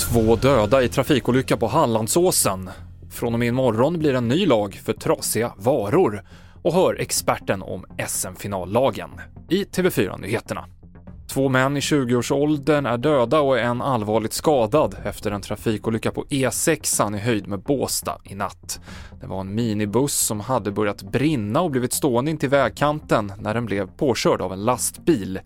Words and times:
Två 0.00 0.36
döda 0.36 0.82
i 0.82 0.88
trafikolycka 0.88 1.56
på 1.56 1.66
Hallandsåsen. 1.66 2.70
Från 3.10 3.32
och 3.32 3.38
med 3.38 3.48
imorgon 3.48 3.98
blir 3.98 4.14
en 4.14 4.28
ny 4.28 4.46
lag 4.46 4.74
för 4.84 4.92
trasiga 4.92 5.52
varor. 5.56 6.22
Och 6.62 6.74
hör 6.74 7.00
experten 7.00 7.62
om 7.62 7.84
SM-finallagen 8.08 9.10
i 9.48 9.64
TV4-nyheterna. 9.64 10.64
Två 11.26 11.48
män 11.48 11.76
i 11.76 11.80
20-årsåldern 11.80 12.86
är 12.86 12.98
döda 12.98 13.40
och 13.40 13.58
en 13.58 13.82
allvarligt 13.82 14.32
skadad 14.32 14.96
efter 15.04 15.30
en 15.30 15.40
trafikolycka 15.40 16.10
på 16.10 16.24
E6 16.24 17.16
i 17.16 17.18
höjd 17.18 17.48
med 17.48 17.60
Båsta 17.62 18.18
i 18.24 18.34
natt. 18.34 18.80
Det 19.20 19.26
var 19.26 19.40
en 19.40 19.54
minibuss 19.54 20.14
som 20.14 20.40
hade 20.40 20.72
börjat 20.72 21.02
brinna 21.02 21.60
och 21.60 21.70
blivit 21.70 21.92
stående 21.92 22.30
intill 22.30 22.48
vägkanten 22.48 23.32
när 23.38 23.54
den 23.54 23.66
blev 23.66 23.86
påkörd 23.86 24.40
av 24.40 24.52
en 24.52 24.64
lastbil. 24.64 25.40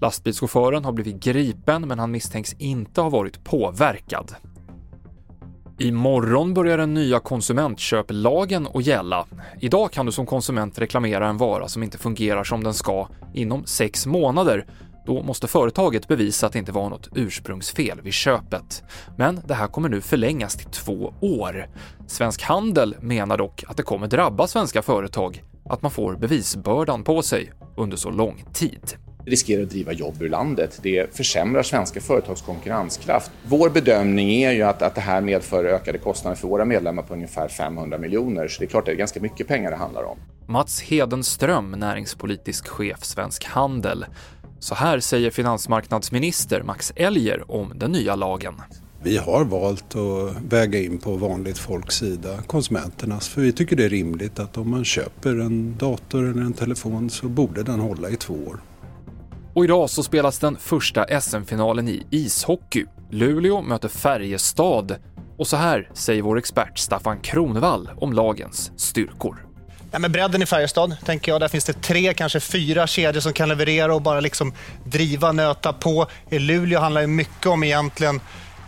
Lastbilschauffören 0.00 0.84
har 0.84 0.92
blivit 0.92 1.24
gripen 1.24 1.88
men 1.88 1.98
han 1.98 2.10
misstänks 2.10 2.52
inte 2.58 3.00
ha 3.00 3.08
varit 3.08 3.44
påverkad. 3.44 4.34
Imorgon 5.78 6.54
börjar 6.54 6.78
den 6.78 6.94
nya 6.94 7.20
konsumentköplagen 7.20 8.68
att 8.74 8.86
gälla. 8.86 9.26
Idag 9.60 9.92
kan 9.92 10.06
du 10.06 10.12
som 10.12 10.26
konsument 10.26 10.78
reklamera 10.78 11.28
en 11.28 11.36
vara 11.36 11.68
som 11.68 11.82
inte 11.82 11.98
fungerar 11.98 12.44
som 12.44 12.64
den 12.64 12.74
ska 12.74 13.08
inom 13.34 13.66
sex 13.66 14.06
månader 14.06 14.66
då 15.06 15.22
måste 15.22 15.46
företaget 15.46 16.08
bevisa 16.08 16.46
att 16.46 16.52
det 16.52 16.58
inte 16.58 16.72
var 16.72 16.90
något 16.90 17.08
ursprungsfel 17.14 18.00
vid 18.02 18.12
köpet. 18.12 18.82
Men 19.18 19.40
det 19.46 19.54
här 19.54 19.66
kommer 19.66 19.88
nu 19.88 20.00
förlängas 20.00 20.56
till 20.56 20.66
två 20.66 21.14
år. 21.20 21.66
Svensk 22.06 22.42
Handel 22.42 22.96
menar 23.00 23.38
dock 23.38 23.64
att 23.68 23.76
det 23.76 23.82
kommer 23.82 24.06
drabba 24.06 24.46
svenska 24.46 24.82
företag 24.82 25.42
att 25.64 25.82
man 25.82 25.90
får 25.90 26.16
bevisbördan 26.16 27.04
på 27.04 27.22
sig 27.22 27.52
under 27.76 27.96
så 27.96 28.10
lång 28.10 28.44
tid 28.52 28.96
riskerar 29.24 29.62
att 29.62 29.70
driva 29.70 29.92
jobb 29.92 30.22
ur 30.22 30.28
landet. 30.28 30.78
Det 30.82 31.16
försämrar 31.16 31.62
svenska 31.62 32.00
företags 32.00 32.42
konkurrenskraft. 32.42 33.30
Vår 33.46 33.70
bedömning 33.70 34.42
är 34.42 34.52
ju 34.52 34.62
att, 34.62 34.82
att 34.82 34.94
det 34.94 35.00
här 35.00 35.20
medför 35.20 35.64
ökade 35.64 35.98
kostnader 35.98 36.36
för 36.36 36.48
våra 36.48 36.64
medlemmar 36.64 37.02
på 37.02 37.14
ungefär 37.14 37.48
500 37.48 37.98
miljoner, 37.98 38.48
så 38.48 38.58
det 38.58 38.64
är 38.64 38.68
klart 38.68 38.86
det 38.86 38.92
är 38.92 38.96
ganska 38.96 39.20
mycket 39.20 39.48
pengar 39.48 39.70
det 39.70 39.76
handlar 39.76 40.02
om. 40.02 40.18
Mats 40.46 40.80
Hedenström, 40.80 41.70
näringspolitisk 41.70 42.68
chef 42.68 43.04
Svensk 43.04 43.44
Handel. 43.44 44.04
Så 44.62 44.74
här 44.74 45.00
säger 45.00 45.30
finansmarknadsminister 45.30 46.62
Max 46.62 46.92
Elger 46.96 47.50
om 47.50 47.72
den 47.74 47.92
nya 47.92 48.16
lagen. 48.16 48.54
Vi 49.02 49.16
har 49.16 49.44
valt 49.44 49.96
att 49.96 50.36
väga 50.48 50.78
in 50.78 50.98
på 50.98 51.16
vanligt 51.16 51.58
folks 51.58 51.94
sida, 51.94 52.42
konsumenternas, 52.46 53.28
för 53.28 53.40
vi 53.40 53.52
tycker 53.52 53.76
det 53.76 53.84
är 53.84 53.88
rimligt 53.88 54.38
att 54.38 54.56
om 54.56 54.70
man 54.70 54.84
köper 54.84 55.30
en 55.40 55.76
dator 55.78 56.30
eller 56.30 56.42
en 56.42 56.52
telefon 56.52 57.10
så 57.10 57.28
borde 57.28 57.62
den 57.62 57.80
hålla 57.80 58.10
i 58.10 58.16
två 58.16 58.34
år. 58.34 58.62
Och 59.54 59.64
idag 59.64 59.90
så 59.90 60.02
spelas 60.02 60.38
den 60.38 60.56
första 60.56 61.20
SM-finalen 61.20 61.88
i 61.88 62.06
ishockey. 62.10 62.84
Luleå 63.10 63.62
möter 63.62 63.88
Färjestad. 63.88 64.96
Och 65.38 65.46
så 65.46 65.56
här 65.56 65.90
säger 65.94 66.22
vår 66.22 66.38
expert 66.38 66.78
Staffan 66.78 67.20
Kronvall 67.20 67.90
om 67.96 68.12
lagens 68.12 68.72
styrkor. 68.76 69.51
Ja, 69.92 69.98
men 69.98 70.12
bredden 70.12 70.42
i 70.42 70.46
Färjestad, 70.46 70.96
tänker 71.04 71.32
jag. 71.32 71.40
Där 71.40 71.48
finns 71.48 71.64
det 71.64 71.82
tre, 71.82 72.14
kanske 72.14 72.40
fyra 72.40 72.86
kedjor 72.86 73.20
som 73.20 73.32
kan 73.32 73.48
leverera 73.48 73.94
och 73.94 74.02
bara 74.02 74.20
liksom 74.20 74.54
driva, 74.84 75.32
nöta 75.32 75.72
på. 75.72 76.06
I 76.30 76.38
Luleå 76.38 76.80
handlar 76.80 77.00
det 77.00 77.06
mycket 77.06 77.46
om 77.46 77.64
egentligen 77.64 78.20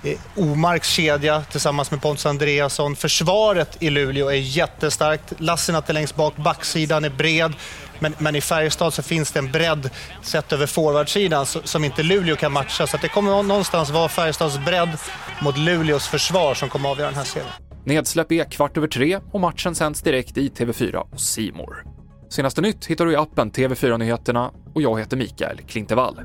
eh, 0.05 0.19
Omarks 0.36 0.89
kedja 0.89 1.42
tillsammans 1.50 1.91
med 1.91 2.02
Pontus 2.02 2.27
Andreasson. 2.27 2.97
Försvaret 2.97 3.77
i 3.80 3.91
Luleå 3.91 4.28
är 4.28 4.34
jättestarkt. 4.34 5.33
Lassinat 5.39 5.91
är 5.91 5.95
längst 5.95 6.17
bak, 6.17 6.36
backsidan 6.36 7.05
är 7.05 7.11
bred. 7.11 7.52
Men, 7.98 8.14
men, 8.19 8.36
i 8.36 8.41
Färjestad 8.41 8.95
så 8.95 9.02
finns 9.02 9.33
det 9.33 9.39
en 9.39 9.52
bredd 9.52 9.91
sett 10.22 10.52
över 10.52 10.67
forwardsidan 10.67 11.47
som 11.47 11.84
inte 11.84 12.02
Luleå 12.02 12.36
kan 12.36 12.52
matcha. 12.52 12.86
Så 12.86 12.97
det 12.97 13.08
kommer 13.08 13.42
någonstans 13.42 13.91
vara 13.91 14.08
Färjestads 14.08 14.58
bredd 14.58 14.91
mot 15.41 15.58
Luleås 15.58 16.08
försvar 16.08 16.55
som 16.55 16.69
kommer 16.69 16.89
avgöra 16.89 17.08
den 17.08 17.17
här 17.17 17.25
serien. 17.25 17.73
Nedsläpp 17.84 18.33
är 18.33 18.45
kvart 18.45 18.77
över 18.77 18.89
tre 18.89 19.18
och 19.33 19.40
matchen 19.40 19.74
sänds 19.74 20.02
direkt 20.02 20.39
i 20.39 20.48
TV4 20.48 20.96
och 20.96 21.20
Simor. 21.20 21.84
Senaste 22.28 22.61
nytt 22.61 22.86
hittar 22.86 23.06
du 23.06 23.12
i 23.12 23.17
appen 23.17 23.50
TV4 23.50 23.98
Nyheterna 23.98 24.50
och 24.74 24.83
jag 24.83 24.98
heter 24.98 25.17
Mikael 25.17 25.58
Klintevall. 25.58 26.20